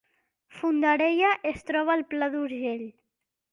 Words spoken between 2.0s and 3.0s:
Pla d’Urgell